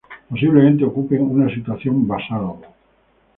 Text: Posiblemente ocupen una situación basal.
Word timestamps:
Posiblemente 0.29 0.83
ocupen 0.83 1.21
una 1.29 1.47
situación 1.53 2.07
basal. 2.07 2.55